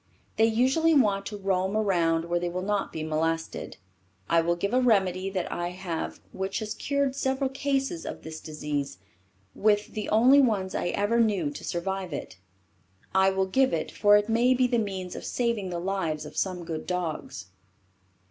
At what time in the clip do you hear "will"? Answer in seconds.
2.49-2.63, 4.41-4.55, 13.29-13.45